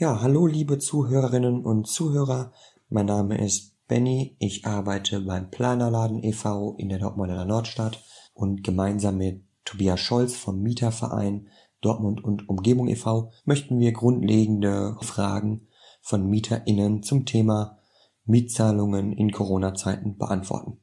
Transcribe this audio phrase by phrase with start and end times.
[0.00, 2.52] Ja, hallo liebe Zuhörerinnen und Zuhörer.
[2.88, 4.36] Mein Name ist Benny.
[4.38, 6.76] Ich arbeite beim Planerladen e.V.
[6.78, 11.48] in der Dortmunder Nordstadt und gemeinsam mit Tobias Scholz vom Mieterverein
[11.80, 13.32] Dortmund und Umgebung e.V.
[13.44, 15.66] möchten wir grundlegende Fragen
[16.00, 17.80] von MieterInnen zum Thema
[18.24, 20.78] Mietzahlungen in Corona-Zeiten beantworten.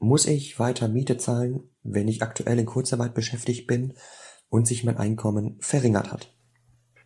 [0.00, 3.94] Muss ich weiter Miete zahlen, wenn ich aktuell in Kurzarbeit beschäftigt bin
[4.48, 6.34] und sich mein Einkommen verringert hat?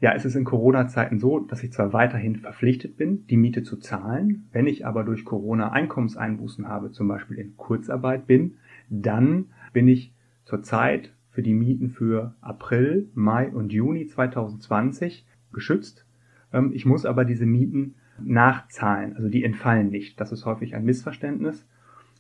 [0.01, 3.79] Ja, es ist in Corona-Zeiten so, dass ich zwar weiterhin verpflichtet bin, die Miete zu
[3.79, 8.57] zahlen, wenn ich aber durch Corona Einkommenseinbußen habe, zum Beispiel in Kurzarbeit bin,
[8.91, 10.13] dann bin ich
[10.45, 16.07] zurzeit für die Mieten für April, Mai und Juni 2020 geschützt.
[16.53, 20.21] Ähm, ich muss aber diese Mieten nachzahlen, also die entfallen nicht.
[20.21, 21.67] Das ist häufig ein Missverständnis.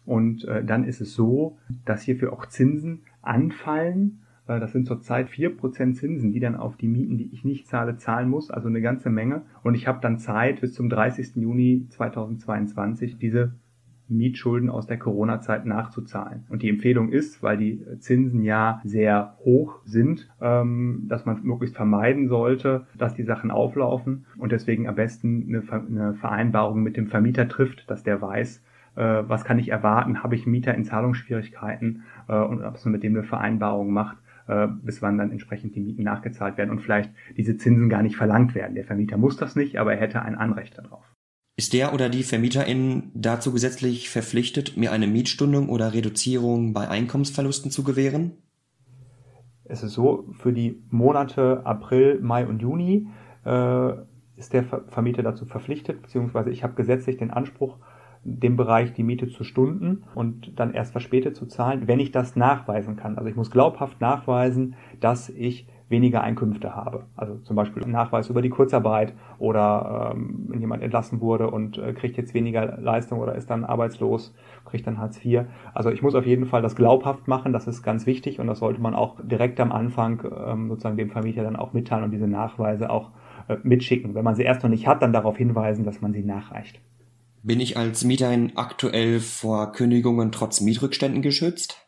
[0.04, 5.56] Und äh, dann ist es so, dass hierfür auch Zinsen anfallen das sind zurzeit vier
[5.56, 8.80] Prozent Zinsen, die dann auf die Mieten, die ich nicht zahle, zahlen muss, also eine
[8.80, 9.42] ganze Menge.
[9.62, 11.36] Und ich habe dann Zeit bis zum 30.
[11.36, 13.52] Juni 2022 diese
[14.08, 16.44] Mietschulden aus der Corona-Zeit nachzuzahlen.
[16.48, 21.76] Und die Empfehlung ist, weil die Zinsen ja sehr hoch sind, ähm, dass man möglichst
[21.76, 27.48] vermeiden sollte, dass die Sachen auflaufen und deswegen am besten eine, Vereinbarung mit dem Vermieter
[27.48, 28.62] trifft, dass der weiß,
[28.94, 33.02] äh, was kann ich erwarten, habe ich Mieter in Zahlungsschwierigkeiten äh, und ob man mit
[33.02, 37.10] dem eine Vereinbarung macht, äh, bis wann dann entsprechend die Mieten nachgezahlt werden und vielleicht
[37.36, 38.74] diese Zinsen gar nicht verlangt werden.
[38.74, 41.04] Der Vermieter muss das nicht, aber er hätte ein Anrecht darauf.
[41.58, 47.70] Ist der oder die Vermieterin dazu gesetzlich verpflichtet, mir eine Mietstundung oder Reduzierung bei Einkommensverlusten
[47.70, 48.32] zu gewähren?
[49.64, 53.08] Es ist so, für die Monate April, Mai und Juni
[53.44, 53.92] äh,
[54.36, 57.78] ist der Vermieter dazu verpflichtet, beziehungsweise ich habe gesetzlich den Anspruch,
[58.26, 62.34] dem Bereich die Miete zu Stunden und dann erst verspätet zu zahlen, wenn ich das
[62.34, 63.16] nachweisen kann.
[63.16, 67.04] Also ich muss glaubhaft nachweisen, dass ich weniger Einkünfte habe.
[67.16, 71.78] Also zum Beispiel ein Nachweis über die Kurzarbeit oder ähm, wenn jemand entlassen wurde und
[71.78, 75.42] äh, kriegt jetzt weniger Leistung oder ist dann arbeitslos, kriegt dann Hartz IV.
[75.74, 78.58] Also ich muss auf jeden Fall das glaubhaft machen, das ist ganz wichtig und das
[78.58, 82.26] sollte man auch direkt am Anfang ähm, sozusagen dem Vermieter dann auch mitteilen und diese
[82.26, 83.12] Nachweise auch
[83.46, 84.16] äh, mitschicken.
[84.16, 86.80] Wenn man sie erst noch nicht hat, dann darauf hinweisen, dass man sie nachreicht.
[87.46, 91.86] Bin ich als Mieterin aktuell vor Kündigungen trotz Mietrückständen geschützt?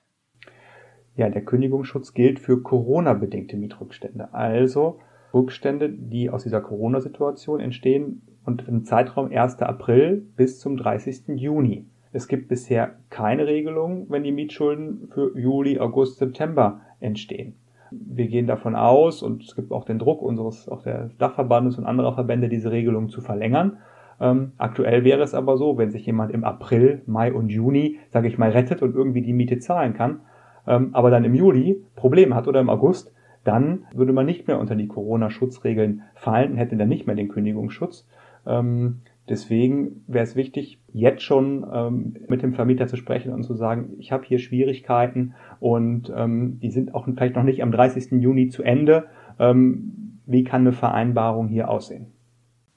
[1.16, 4.32] Ja, der Kündigungsschutz gilt für Corona-bedingte Mietrückstände.
[4.32, 5.00] Also
[5.34, 9.60] Rückstände, die aus dieser Corona-Situation entstehen und im Zeitraum 1.
[9.62, 11.22] April bis zum 30.
[11.34, 11.86] Juni.
[12.12, 17.56] Es gibt bisher keine Regelung, wenn die Mietschulden für Juli, August, September entstehen.
[17.90, 21.84] Wir gehen davon aus, und es gibt auch den Druck unseres, auch des Dachverbandes und
[21.84, 23.78] anderer Verbände, diese Regelung zu verlängern.
[24.20, 28.28] Ähm, aktuell wäre es aber so, wenn sich jemand im April, Mai und Juni, sage
[28.28, 30.20] ich mal, rettet und irgendwie die Miete zahlen kann,
[30.66, 33.12] ähm, aber dann im Juli Probleme hat oder im August,
[33.44, 37.28] dann würde man nicht mehr unter die Corona-Schutzregeln fallen und hätte dann nicht mehr den
[37.28, 38.06] Kündigungsschutz.
[38.46, 43.54] Ähm, deswegen wäre es wichtig, jetzt schon ähm, mit dem Vermieter zu sprechen und zu
[43.54, 48.20] sagen, ich habe hier Schwierigkeiten und ähm, die sind auch vielleicht noch nicht am 30.
[48.20, 49.06] Juni zu Ende.
[49.38, 52.06] Ähm, wie kann eine Vereinbarung hier aussehen?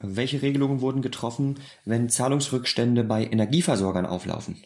[0.04, 4.58] Welche Regelungen wurden getroffen, wenn Zahlungsrückstände bei Energieversorgern auflaufen?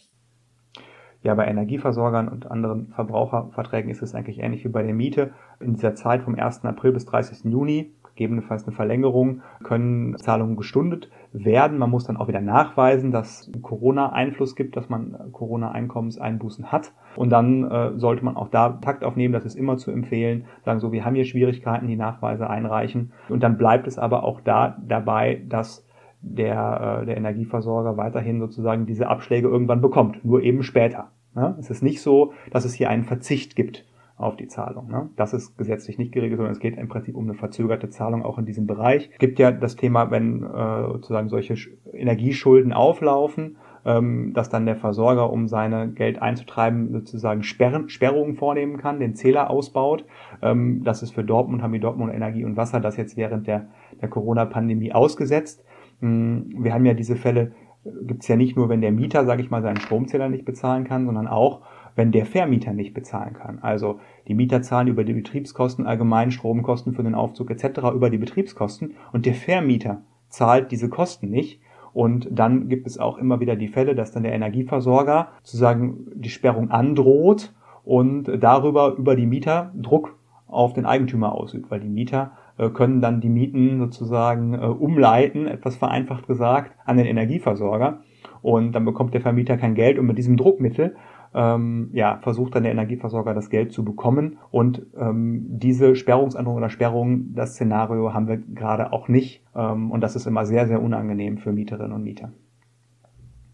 [1.23, 5.33] Ja, bei Energieversorgern und anderen Verbraucherverträgen ist es eigentlich ähnlich wie bei der Miete.
[5.59, 6.63] In dieser Zeit vom 1.
[6.65, 7.51] April bis 30.
[7.51, 11.77] Juni gegebenenfalls eine Verlängerung, können Zahlungen gestundet werden.
[11.77, 16.93] Man muss dann auch wieder nachweisen, dass Corona Einfluss gibt, dass man Corona-Einkommenseinbußen hat.
[17.17, 20.79] Und dann äh, sollte man auch da Takt aufnehmen, das ist immer zu empfehlen, sagen
[20.79, 23.11] so, wir haben hier Schwierigkeiten, die Nachweise einreichen.
[23.27, 25.85] Und dann bleibt es aber auch da dabei, dass
[26.21, 31.11] der, äh, der Energieversorger weiterhin sozusagen diese Abschläge irgendwann bekommt, nur eben später.
[31.35, 31.55] Ja?
[31.59, 33.85] Es ist nicht so, dass es hier einen Verzicht gibt
[34.17, 34.87] auf die Zahlung.
[34.87, 35.09] Ne?
[35.17, 38.37] Das ist gesetzlich nicht geregelt, sondern es geht im Prinzip um eine verzögerte Zahlung auch
[38.37, 39.09] in diesem Bereich.
[39.11, 41.55] Es gibt ja das Thema, wenn äh, sozusagen solche
[41.91, 48.77] Energieschulden auflaufen, ähm, dass dann der Versorger, um seine Geld einzutreiben, sozusagen Sperren, Sperrungen vornehmen
[48.77, 50.05] kann, den Zähler ausbaut.
[50.41, 53.67] Ähm, das ist für Dortmund, haben die Dortmund Energie und Wasser das jetzt während der,
[54.01, 55.63] der Corona-Pandemie ausgesetzt.
[56.01, 57.51] Ähm, wir haben ja diese Fälle,
[57.83, 60.45] äh, gibt es ja nicht nur, wenn der Mieter, sage ich mal, seinen Stromzähler nicht
[60.45, 61.61] bezahlen kann, sondern auch,
[61.95, 63.59] wenn der Vermieter nicht bezahlen kann.
[63.61, 67.79] Also die Mieter zahlen über die Betriebskosten, allgemein Stromkosten für den Aufzug etc.
[67.93, 71.61] über die Betriebskosten und der Vermieter zahlt diese Kosten nicht.
[71.93, 76.29] Und dann gibt es auch immer wieder die Fälle, dass dann der Energieversorger sozusagen die
[76.29, 77.53] Sperrung androht
[77.85, 83.01] und darüber über die Mieter Druck auf den Eigentümer ausübt, weil die Mieter äh, können
[83.01, 88.01] dann die Mieten sozusagen äh, umleiten, etwas vereinfacht gesagt, an den Energieversorger.
[88.41, 90.95] Und dann bekommt der Vermieter kein Geld und mit diesem Druckmittel
[91.35, 94.37] ähm, ja, versucht dann der Energieversorger das Geld zu bekommen.
[94.51, 99.43] Und ähm, diese Sperrungsänderung oder Sperrung, das Szenario haben wir gerade auch nicht.
[99.53, 102.31] Ähm, und das ist immer sehr, sehr unangenehm für Mieterinnen und Mieter.